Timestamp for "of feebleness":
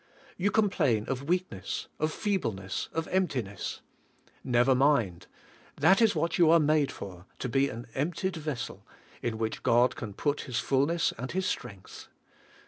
1.99-2.89